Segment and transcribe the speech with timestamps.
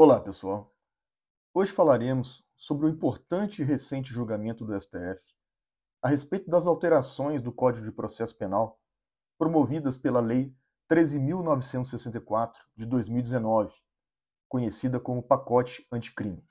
[0.00, 0.72] Olá, pessoal.
[1.52, 5.34] Hoje falaremos sobre o importante e recente julgamento do STF
[6.00, 8.80] a respeito das alterações do Código de Processo Penal
[9.36, 10.54] promovidas pela Lei
[10.88, 13.74] 13.964 de 2019,
[14.48, 16.46] conhecida como Pacote Anticrime.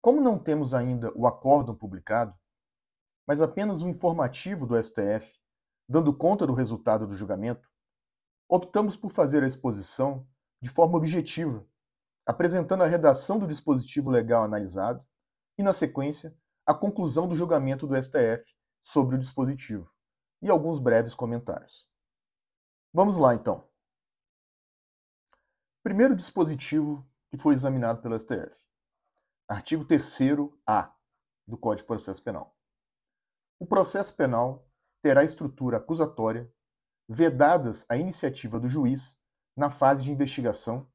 [0.00, 2.34] Como não temos ainda o acórdão publicado,
[3.26, 5.38] mas apenas um informativo do STF
[5.86, 7.70] dando conta do resultado do julgamento,
[8.48, 10.26] optamos por fazer a exposição
[10.62, 11.62] de forma objetiva
[12.26, 15.06] apresentando a redação do dispositivo legal analisado
[15.56, 18.44] e, na sequência, a conclusão do julgamento do STF
[18.82, 19.88] sobre o dispositivo
[20.42, 21.88] e alguns breves comentários.
[22.92, 23.68] Vamos lá, então.
[25.82, 28.60] Primeiro dispositivo que foi examinado pelo STF.
[29.48, 30.92] Artigo 3º-A
[31.46, 32.56] do Código de Processo Penal.
[33.58, 34.68] O processo penal
[35.00, 36.52] terá estrutura acusatória,
[37.08, 39.22] vedadas a iniciativa do juiz
[39.56, 40.90] na fase de investigação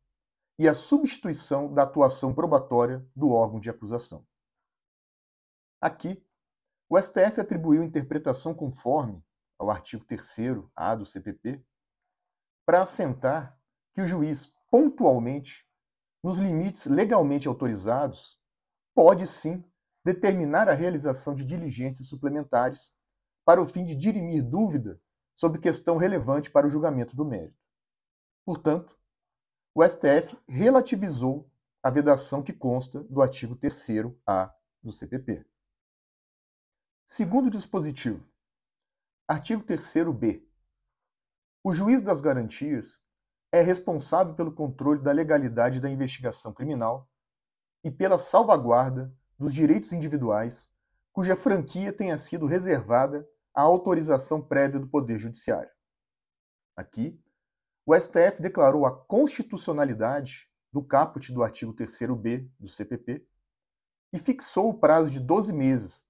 [0.61, 4.23] e a substituição da atuação probatória do órgão de acusação.
[5.81, 6.23] Aqui,
[6.87, 9.25] o STF atribuiu interpretação conforme
[9.57, 11.65] ao artigo 3º-A do CPP
[12.63, 13.59] para assentar
[13.95, 15.67] que o juiz, pontualmente,
[16.23, 18.39] nos limites legalmente autorizados,
[18.93, 19.65] pode sim
[20.05, 22.93] determinar a realização de diligências suplementares
[23.43, 25.01] para o fim de dirimir dúvida
[25.33, 27.57] sobre questão relevante para o julgamento do mérito.
[28.45, 29.00] Portanto,
[29.73, 31.49] o STF relativizou
[31.81, 35.45] a vedação que consta do artigo 3º-A do CPP.
[37.07, 38.25] Segundo dispositivo,
[39.27, 40.45] artigo 3º-B.
[41.63, 43.01] O juiz das garantias
[43.51, 47.09] é responsável pelo controle da legalidade da investigação criminal
[47.83, 50.71] e pela salvaguarda dos direitos individuais
[51.13, 55.71] cuja franquia tenha sido reservada à autorização prévia do Poder Judiciário.
[56.75, 57.21] Aqui,
[57.85, 63.25] o STF declarou a constitucionalidade do caput do artigo 3º-B do CPP
[64.13, 66.07] e fixou o prazo de 12 meses,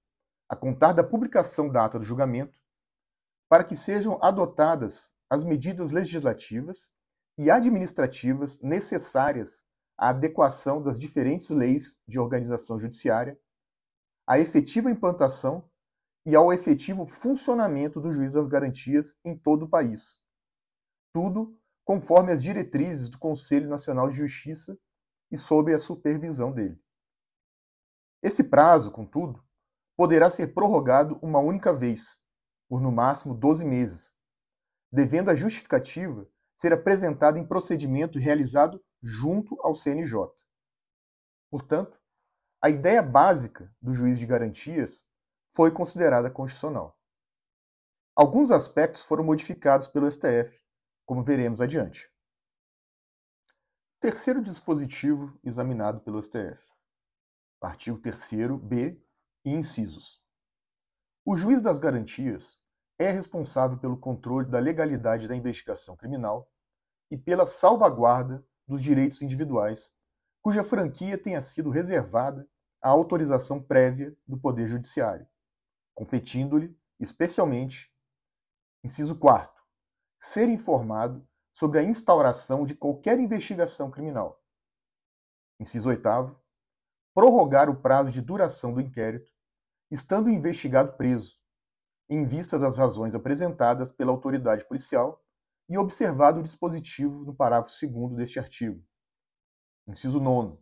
[0.48, 2.58] a contar da publicação da ata do julgamento,
[3.48, 6.92] para que sejam adotadas as medidas legislativas
[7.38, 9.64] e administrativas necessárias
[9.96, 13.38] à adequação das diferentes leis de organização judiciária,
[14.26, 15.68] à efetiva implantação
[16.26, 20.20] e ao efetivo funcionamento do juiz das garantias em todo o país.
[21.14, 24.78] Tudo conforme as diretrizes do Conselho Nacional de Justiça
[25.30, 26.80] e sob a supervisão dele.
[28.22, 29.44] Esse prazo, contudo,
[29.96, 32.24] poderá ser prorrogado uma única vez,
[32.68, 34.14] por no máximo 12 meses,
[34.92, 40.28] devendo a justificativa ser apresentada em procedimento realizado junto ao CNJ.
[41.50, 42.00] Portanto,
[42.62, 45.06] a ideia básica do juiz de garantias
[45.50, 46.96] foi considerada constitucional.
[48.14, 50.61] Alguns aspectos foram modificados pelo STF,
[51.12, 52.10] como veremos adiante.
[54.00, 56.72] Terceiro dispositivo examinado pelo STF.
[57.60, 58.98] Artigo 3º-B
[59.44, 60.22] e incisos.
[61.22, 62.62] O juiz das garantias
[62.98, 66.50] é responsável pelo controle da legalidade da investigação criminal
[67.10, 69.94] e pela salvaguarda dos direitos individuais,
[70.40, 72.48] cuja franquia tenha sido reservada
[72.80, 75.28] à autorização prévia do Poder Judiciário,
[75.94, 77.92] competindo-lhe, especialmente,
[78.82, 79.61] inciso 4
[80.24, 84.40] ser informado sobre a instauração de qualquer investigação criminal.
[85.58, 86.00] Inciso 8.
[87.12, 89.32] Prorrogar o prazo de duração do inquérito,
[89.90, 91.34] estando o investigado preso,
[92.08, 95.20] em vista das razões apresentadas pela autoridade policial
[95.68, 98.80] e observado o dispositivo no parágrafo 2 deste artigo.
[99.88, 100.56] Inciso 9.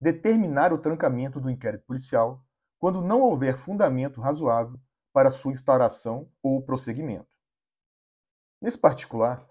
[0.00, 2.42] Determinar o trancamento do inquérito policial
[2.78, 4.80] quando não houver fundamento razoável
[5.12, 7.37] para sua instauração ou prosseguimento.
[8.60, 9.46] Nesse particular,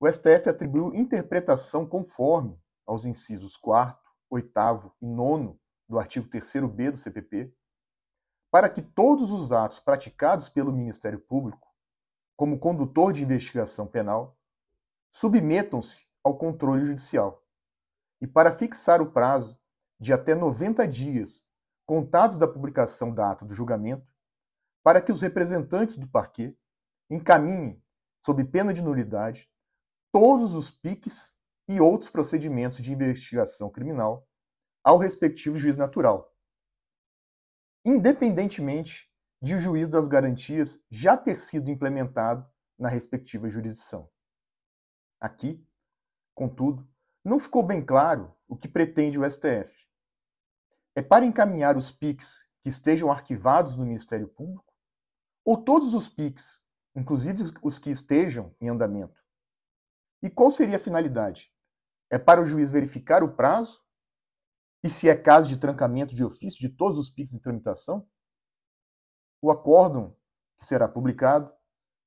[0.00, 4.00] o STF atribuiu interpretação conforme aos incisos 4,
[4.30, 7.54] 8 e 9 do artigo 3º-B do CPP,
[8.50, 11.68] para que todos os atos praticados pelo Ministério Público,
[12.36, 14.38] como condutor de investigação penal,
[15.12, 17.44] submetam-se ao controle judicial,
[18.20, 19.58] e para fixar o prazo
[20.00, 21.46] de até 90 dias
[21.84, 24.06] contados da publicação da ata do julgamento,
[24.82, 26.56] para que os representantes do parquê
[27.10, 27.82] encaminhem
[28.28, 29.50] sob pena de nulidade,
[30.12, 34.28] todos os PICs e outros procedimentos de investigação criminal
[34.84, 36.36] ao respectivo juiz natural,
[37.86, 39.10] independentemente
[39.40, 42.46] de o juiz das garantias já ter sido implementado
[42.78, 44.10] na respectiva jurisdição.
[45.18, 45.66] Aqui,
[46.34, 46.86] contudo,
[47.24, 49.88] não ficou bem claro o que pretende o STF.
[50.94, 54.74] É para encaminhar os PICs que estejam arquivados no Ministério Público
[55.46, 56.67] ou todos os PICs
[56.98, 59.18] inclusive os que estejam em andamento.
[60.22, 61.52] E qual seria a finalidade?
[62.10, 63.84] é para o juiz verificar o prazo
[64.82, 68.08] e se é caso de trancamento de ofício de todos os PICs em tramitação.
[69.42, 70.16] O acórdão,
[70.58, 71.52] que será publicado,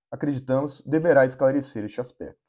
[0.10, 2.42] acreditamos, deverá esclarecer este aspecto.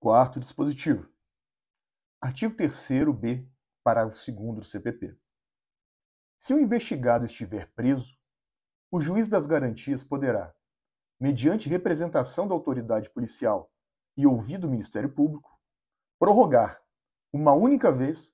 [0.00, 1.10] Quarto dispositivo.
[2.20, 3.48] Artigo 3º-B,
[3.82, 5.18] parágrafo 2 do CPP.
[6.38, 8.18] Se o investigado estiver preso,
[8.94, 10.54] o juiz das garantias poderá,
[11.18, 13.68] mediante representação da autoridade policial
[14.16, 15.58] e ouvido o Ministério Público,
[16.16, 16.80] prorrogar,
[17.32, 18.32] uma única vez,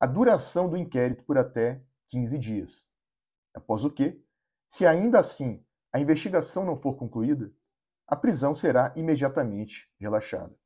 [0.00, 2.88] a duração do inquérito por até 15 dias.
[3.54, 4.20] Após o que,
[4.66, 7.54] se ainda assim a investigação não for concluída,
[8.08, 10.58] a prisão será imediatamente relaxada.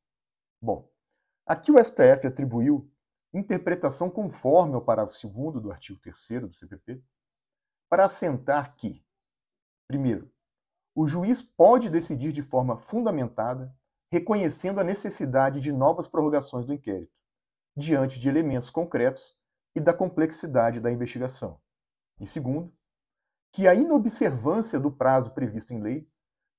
[0.63, 0.91] Bom,
[1.45, 2.91] aqui o STF atribuiu
[3.35, 7.05] interpretação conforme ao parágrafo 2 do artigo 3 do CPP
[7.87, 9.05] para assentar que,
[9.91, 10.31] primeiro,
[10.95, 13.75] o juiz pode decidir de forma fundamentada,
[14.13, 17.13] reconhecendo a necessidade de novas prorrogações do inquérito,
[17.77, 19.37] diante de elementos concretos
[19.75, 21.61] e da complexidade da investigação.
[22.21, 22.73] E segundo,
[23.53, 26.09] que a inobservância do prazo previsto em lei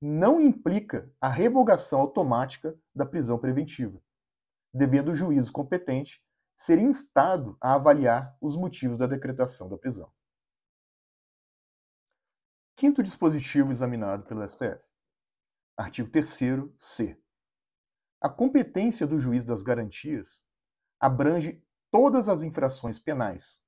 [0.01, 3.97] não implica a revogação automática da prisão preventiva,
[4.73, 6.21] devendo o juízo competente
[6.53, 10.11] ser instado a avaliar os motivos da decretação da prisão.
[12.81, 14.83] Quinto dispositivo examinado pelo STF.
[15.77, 16.27] Artigo 3
[16.79, 17.15] C.
[18.19, 20.43] A competência do juiz das garantias
[20.99, 23.61] abrange todas as infrações penais,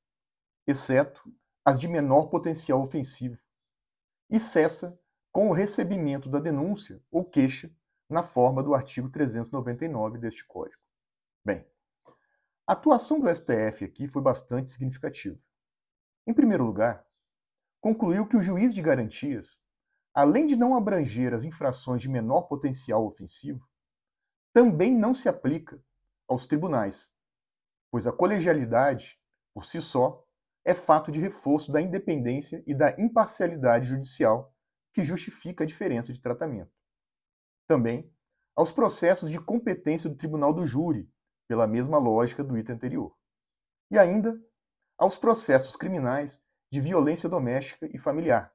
[0.66, 1.32] exceto
[1.64, 3.40] as de menor potencial ofensivo,
[4.32, 5.00] e cessa
[5.32, 7.72] com o recebimento da denúncia ou queixa
[8.10, 10.82] na forma do artigo 399 deste Código.
[11.46, 11.64] Bem,
[12.66, 15.40] a atuação do STF aqui foi bastante significativa.
[16.26, 17.08] Em primeiro lugar,
[17.84, 19.62] concluiu que o juiz de garantias,
[20.14, 23.68] além de não abranger as infrações de menor potencial ofensivo,
[24.54, 25.84] também não se aplica
[26.26, 27.14] aos tribunais,
[27.92, 29.20] pois a colegialidade,
[29.54, 30.26] por si só,
[30.64, 34.56] é fato de reforço da independência e da imparcialidade judicial
[34.94, 36.72] que justifica a diferença de tratamento.
[37.68, 38.10] Também
[38.56, 41.12] aos processos de competência do tribunal do júri,
[41.50, 43.14] pela mesma lógica do item anterior.
[43.92, 44.42] E ainda
[44.98, 46.42] aos processos criminais
[46.74, 48.52] de violência doméstica e familiar,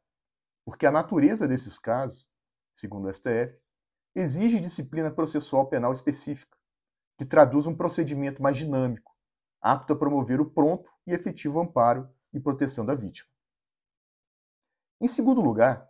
[0.64, 2.28] porque a natureza desses casos,
[2.74, 3.62] segundo o STF,
[4.12, 6.58] exige disciplina processual penal específica,
[7.16, 9.16] que traduz um procedimento mais dinâmico,
[9.60, 13.30] apto a promover o pronto e efetivo amparo e proteção da vítima.
[15.00, 15.88] Em segundo lugar,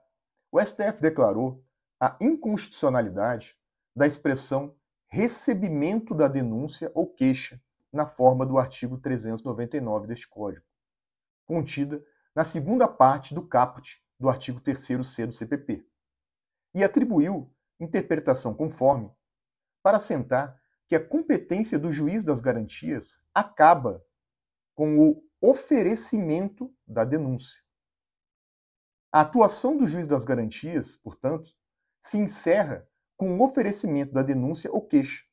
[0.53, 1.65] o STF declarou
[1.99, 3.57] a inconstitucionalidade
[3.97, 4.77] da expressão
[5.07, 7.59] recebimento da denúncia ou queixa
[7.91, 10.67] na forma do artigo 399 deste Código,
[11.47, 12.05] contida
[12.39, 15.85] na segunda parte do caput do artigo 3º-C do CPP,
[16.73, 19.11] e atribuiu interpretação conforme
[19.83, 20.57] para assentar
[20.87, 24.07] que a competência do juiz das garantias acaba
[24.77, 27.61] com o oferecimento da denúncia.
[29.13, 31.51] A atuação do juiz das garantias, portanto,
[32.01, 35.25] se encerra com o oferecimento da denúncia ou queixa,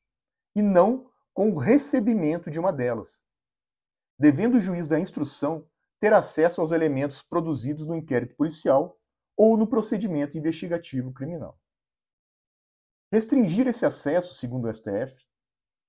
[0.56, 3.24] e não com o recebimento de uma delas,
[4.18, 5.70] devendo o juiz da instrução
[6.00, 8.98] ter acesso aos elementos produzidos no inquérito policial
[9.36, 11.58] ou no procedimento investigativo criminal.
[13.12, 15.24] Restringir esse acesso, segundo o STF,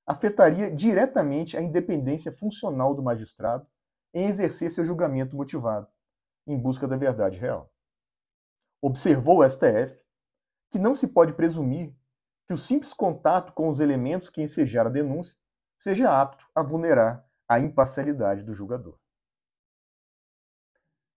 [0.05, 3.67] afetaria diretamente a independência funcional do magistrado
[4.13, 5.87] em exercer seu julgamento motivado,
[6.45, 7.71] em busca da verdade real.
[8.81, 10.01] Observou o STF
[10.71, 11.93] que não se pode presumir
[12.47, 15.35] que o simples contato com os elementos que ensejaram a denúncia
[15.77, 18.97] seja apto a vulnerar a imparcialidade do julgador.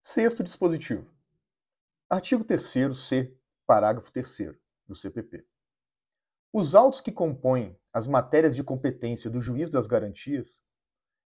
[0.09, 1.05] Sexto dispositivo.
[2.09, 5.45] Artigo 3 C, parágrafo 3 do CPP.
[6.53, 10.61] Os autos que compõem as matérias de competência do juiz das garantias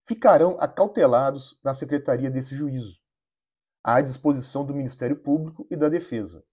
[0.06, 3.02] ficarão acautelados na secretaria desse juízo,
[3.84, 6.46] à disposição do Ministério Público e da Defesa,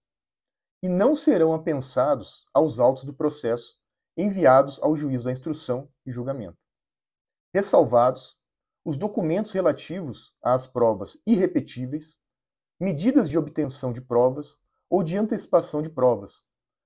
[0.81, 3.79] e não serão apensados aos autos do processo
[4.17, 6.57] enviados ao juiz da instrução e julgamento.
[7.53, 8.35] Ressalvados
[8.85, 12.19] os documentos relativos às provas irrepetíveis,
[12.79, 16.43] medidas de obtenção de provas ou de antecipação de provas,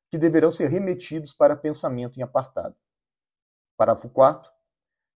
[0.09, 2.75] que deverão ser remetidos para pensamento em apartado.
[3.77, 4.49] Parágrafo 4.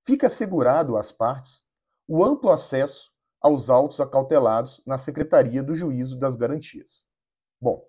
[0.06, 1.66] Fica assegurado às partes
[2.08, 7.06] o amplo acesso aos autos acautelados na Secretaria do Juízo das Garantias.
[7.62, 7.86] Bom,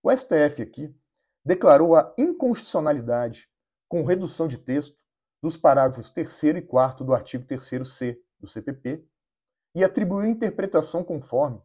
[0.00, 0.96] o STF aqui
[1.44, 3.50] declarou a inconstitucionalidade,
[3.88, 4.96] com redução de texto,
[5.42, 9.04] dos parágrafos 3 e 4 do artigo 3C do CPP
[9.74, 11.62] e atribuiu interpretação conforme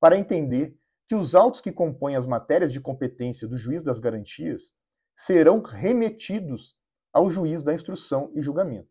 [0.00, 0.78] para entender
[1.08, 4.72] que os autos que compõem as matérias de competência do juiz das garantias
[5.14, 6.76] serão remetidos
[7.12, 8.90] ao juiz da instrução e julgamento.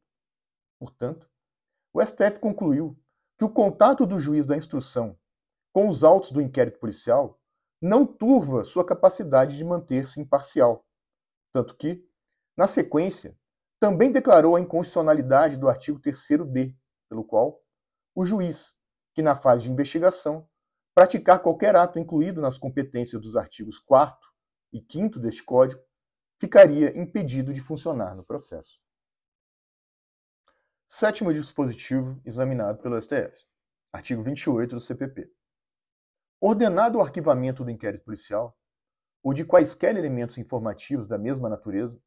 [0.79, 1.29] Portanto,
[1.93, 2.97] o STF concluiu
[3.37, 5.17] que o contato do juiz da instrução
[5.73, 7.39] com os autos do inquérito policial
[7.81, 10.85] não turva sua capacidade de manter-se imparcial.
[11.51, 12.07] Tanto que,
[12.55, 13.37] na sequência,
[13.79, 16.73] também declarou a inconstitucionalidade do artigo 3d,
[17.13, 17.63] pelo qual
[18.15, 18.75] o juiz,
[19.13, 20.49] que na fase de investigação
[20.95, 24.19] praticar qualquer ato incluído nas competências dos artigos 4
[24.73, 25.81] e 5 deste Código,
[26.39, 28.79] ficaria impedido de funcionar no processo.
[30.87, 33.45] Sétimo dispositivo examinado pelo STF.
[33.91, 35.31] Artigo 28 do CPP.
[36.41, 38.57] Ordenado o arquivamento do inquérito policial,
[39.23, 42.01] ou de quaisquer elementos informativos da mesma natureza,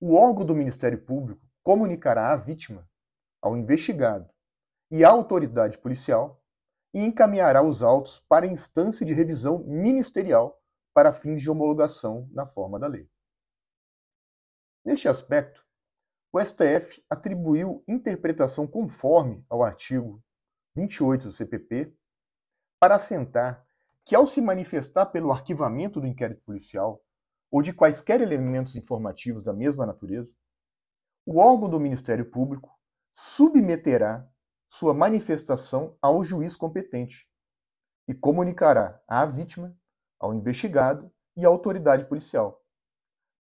[0.00, 2.88] o órgão do Ministério Público comunicará à vítima,
[3.40, 4.28] ao investigado
[4.90, 6.42] e à autoridade policial
[6.94, 10.60] e encaminhará os autos para instância de revisão ministerial
[10.94, 13.08] para fins de homologação na forma da lei.
[14.84, 15.66] Neste aspecto,
[16.32, 20.22] o STF atribuiu interpretação conforme ao artigo
[20.74, 21.94] 28 do CPP
[22.78, 23.66] para assentar
[24.04, 27.02] que, ao se manifestar pelo arquivamento do inquérito policial
[27.50, 30.34] ou de quaisquer elementos informativos da mesma natureza,
[31.24, 32.75] o órgão do Ministério Público
[33.16, 34.28] submeterá
[34.68, 37.26] sua manifestação ao juiz competente
[38.06, 39.74] e comunicará à vítima,
[40.20, 42.62] ao investigado e à autoridade policial,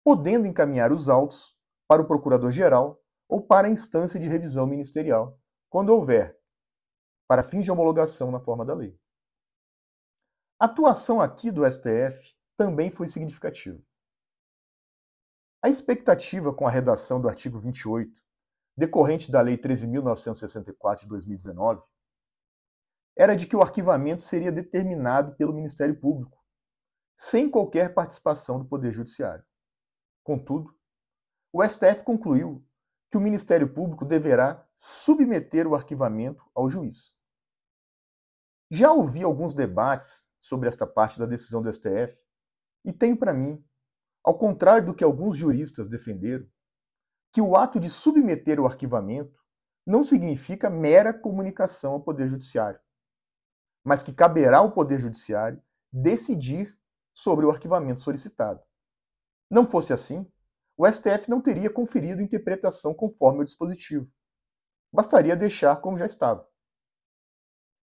[0.05, 5.91] podendo encaminhar os autos para o procurador-geral ou para a instância de revisão ministerial, quando
[5.91, 6.39] houver,
[7.27, 8.97] para fins de homologação na forma da lei.
[10.61, 13.83] A atuação aqui do STF também foi significativa.
[15.61, 18.24] A expectativa com a redação do artigo 28
[18.77, 21.83] decorrente da Lei 13.964 de 2019,
[23.17, 26.43] era de que o arquivamento seria determinado pelo Ministério Público,
[27.17, 29.45] sem qualquer participação do Poder Judiciário.
[30.25, 30.77] Contudo,
[31.53, 32.67] o STF concluiu
[33.11, 37.15] que o Ministério Público deverá submeter o arquivamento ao juiz.
[38.71, 42.21] Já ouvi alguns debates sobre esta parte da decisão do STF
[42.85, 43.65] e tenho para mim,
[44.25, 46.47] ao contrário do que alguns juristas defenderam,
[47.35, 49.45] que o ato de submeter o arquivamento
[49.85, 52.79] não significa mera comunicação ao Poder Judiciário,
[53.83, 55.61] mas que caberá ao Poder Judiciário
[55.93, 56.79] decidir
[57.13, 58.63] sobre o arquivamento solicitado.
[59.51, 60.31] Não fosse assim,
[60.77, 64.09] o STF não teria conferido interpretação conforme o dispositivo.
[64.93, 66.49] Bastaria deixar como já estava.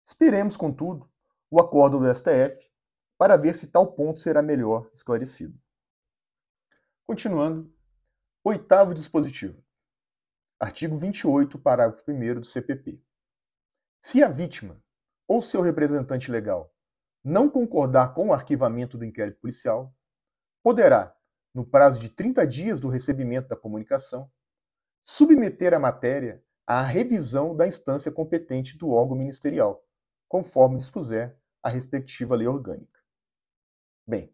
[0.04, 1.08] Esperemos, contudo,
[1.52, 2.68] o acordo do STF
[3.16, 5.56] para ver se tal ponto será melhor esclarecido.
[7.06, 7.75] Continuando,
[8.48, 9.60] Oitavo dispositivo.
[10.60, 13.02] Artigo 28, parágrafo 1 do CPP.
[14.00, 14.80] Se a vítima
[15.28, 16.72] ou seu representante legal
[17.24, 19.92] não concordar com o arquivamento do inquérito policial,
[20.62, 21.18] poderá,
[21.56, 24.32] no prazo de 30 dias do recebimento da comunicação,
[25.04, 29.84] submeter a matéria à revisão da instância competente do órgão ministerial,
[30.30, 33.02] conforme dispuser a respectiva lei orgânica.
[34.06, 34.32] Bem,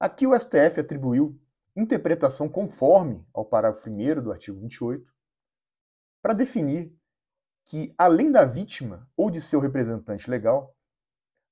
[0.00, 1.40] aqui o STF atribuiu
[1.76, 5.12] interpretação conforme ao parágrafo 1 do artigo 28,
[6.22, 6.92] para definir
[7.64, 10.74] que, além da vítima ou de seu representante legal,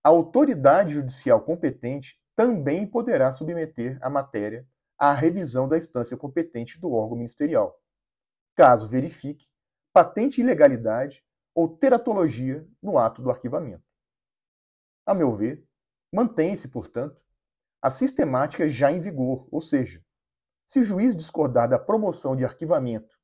[0.02, 4.66] a autoridade judicial competente também poderá submeter a matéria
[4.98, 7.80] à revisão da instância competente do órgão ministerial,
[8.54, 9.46] caso verifique
[9.92, 13.84] patente ilegalidade ou teratologia no ato do arquivamento.
[15.06, 15.66] A meu ver,
[16.12, 17.20] mantém-se, portanto,
[17.80, 20.04] a sistemática já em vigor, ou seja,
[20.66, 23.16] se o juiz discordar da promoção de arquivamento,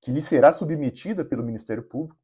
[0.00, 2.18] que lhe será submetida pelo Ministério Público,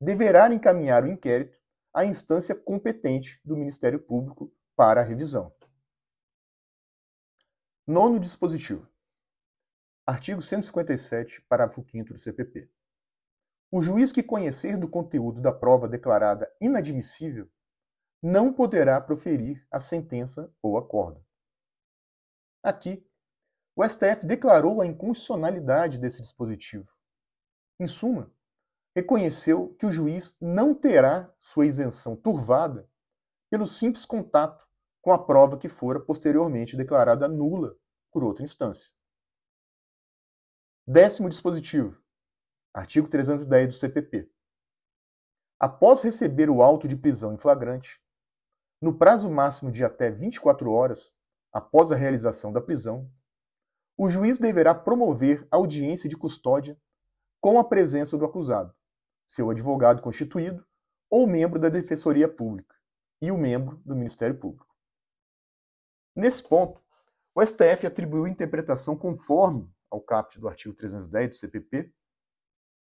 [0.00, 1.58] deverá encaminhar o inquérito
[1.92, 5.52] à instância competente do Ministério Público para a revisão.
[7.86, 8.88] Nono dispositivo.
[10.06, 12.70] Artigo 157, parágrafo 5 do CPP.
[13.70, 17.50] O juiz que conhecer do conteúdo da prova declarada inadmissível
[18.22, 21.24] não poderá proferir a sentença ou acordo.
[22.62, 23.07] Aqui,
[23.78, 26.92] o STF declarou a inconstitucionalidade desse dispositivo.
[27.78, 28.28] Em suma,
[28.92, 32.90] reconheceu que o juiz não terá sua isenção turvada
[33.48, 34.66] pelo simples contato
[35.00, 37.76] com a prova que fora posteriormente declarada nula
[38.10, 38.90] por outra instância.
[40.84, 42.02] Décimo dispositivo.
[42.74, 44.28] Artigo 310 do CPP.
[45.60, 48.02] Após receber o auto de prisão em flagrante,
[48.82, 51.16] no prazo máximo de até 24 horas
[51.52, 53.08] após a realização da prisão,
[53.98, 56.80] o juiz deverá promover audiência de custódia
[57.40, 58.72] com a presença do acusado,
[59.26, 60.64] seu advogado constituído
[61.10, 62.76] ou membro da Defensoria Pública
[63.20, 64.72] e o membro do Ministério Público.
[66.14, 66.80] Nesse ponto,
[67.34, 71.92] o STF atribuiu interpretação conforme ao caput do artigo 310 do CPP,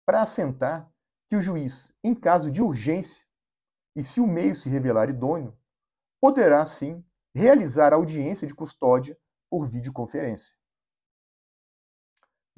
[0.06, 0.90] para assentar
[1.30, 3.26] que o juiz, em caso de urgência,
[3.96, 5.58] e se o meio se revelar idôneo,
[6.22, 7.04] poderá, sim,
[7.36, 9.18] realizar audiência de custódia
[9.50, 10.56] por videoconferência.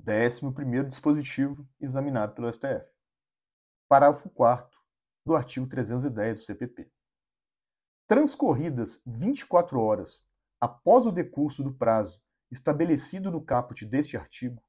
[0.08, 2.94] 11 dispositivo examinado pelo STF.
[3.90, 4.80] Parágrafo 4
[5.26, 6.92] do artigo 310 do CPP.
[8.08, 10.28] Transcorridas 24 horas
[10.62, 12.22] após o decurso do prazo
[12.52, 14.64] estabelecido no caput deste artigo,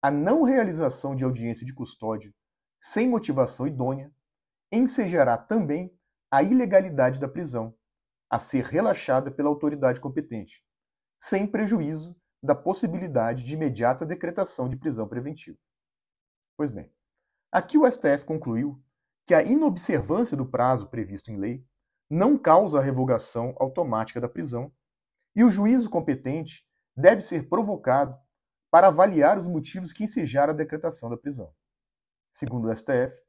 [0.00, 2.32] a não realização de audiência de custódia
[2.80, 4.10] sem motivação idônea
[4.72, 5.94] ensejará também
[6.30, 7.76] a ilegalidade da prisão,
[8.30, 10.64] a ser relaxada pela autoridade competente,
[11.18, 15.58] sem prejuízo da possibilidade de imediata decretação de prisão preventiva.
[16.56, 16.92] Pois bem,
[17.50, 18.80] aqui o STF concluiu
[19.26, 21.66] que a inobservância do prazo previsto em lei
[22.10, 24.72] não causa a revogação automática da prisão
[25.36, 26.66] e o juízo competente
[26.96, 28.18] deve ser provocado
[28.70, 31.52] para avaliar os motivos que ensejaram a decretação da prisão.
[32.32, 33.22] Segundo o STF,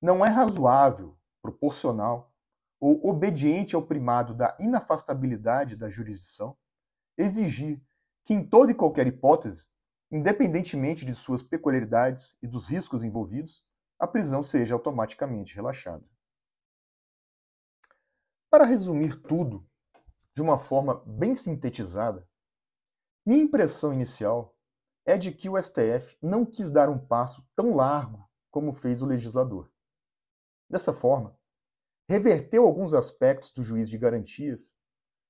[0.00, 2.32] não é razoável, proporcional
[2.80, 6.56] ou obediente ao primado da inafastabilidade da jurisdição
[7.16, 7.80] exigir
[8.24, 9.66] que, em toda e qualquer hipótese,
[10.10, 13.66] independentemente de suas peculiaridades e dos riscos envolvidos,
[13.98, 16.04] a prisão seja automaticamente relaxada.
[18.50, 19.68] Para resumir tudo
[20.34, 22.28] de uma forma bem sintetizada,
[23.26, 24.56] minha impressão inicial
[25.06, 29.06] é de que o STF não quis dar um passo tão largo como fez o
[29.06, 29.70] legislador.
[30.68, 31.38] Dessa forma,
[32.08, 34.74] reverteu alguns aspectos do juiz de garantias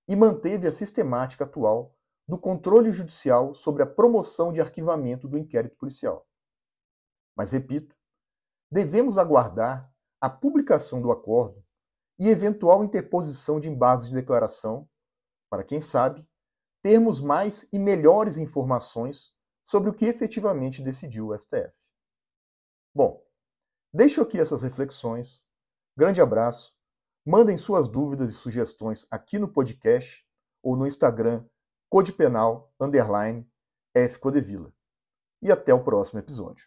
[0.06, 5.76] e manteve a sistemática atual do controle judicial sobre a promoção de arquivamento do inquérito
[5.76, 6.26] policial.
[7.36, 7.96] Mas, repito,
[8.70, 11.62] devemos aguardar a publicação do acordo
[12.18, 14.88] e eventual interposição de embargos de declaração,
[15.50, 16.26] para quem sabe,
[16.82, 21.72] termos mais e melhores informações sobre o que efetivamente decidiu o STF.
[22.94, 23.22] Bom,
[23.92, 25.44] deixo aqui essas reflexões.
[25.96, 26.74] Grande abraço.
[27.26, 30.26] Mandem suas dúvidas e sugestões aqui no podcast
[30.62, 31.44] ou no Instagram
[31.88, 33.48] Code Penal, underline,
[33.94, 34.18] F.
[34.18, 34.72] Codevila.
[35.40, 36.66] E até o próximo episódio.